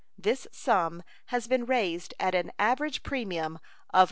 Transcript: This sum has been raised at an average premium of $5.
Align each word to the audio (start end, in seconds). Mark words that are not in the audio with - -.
This 0.17 0.47
sum 0.51 1.03
has 1.27 1.45
been 1.45 1.63
raised 1.67 2.15
at 2.19 2.33
an 2.33 2.51
average 2.57 3.03
premium 3.03 3.59
of 3.93 3.99
$5. 3.99 3.99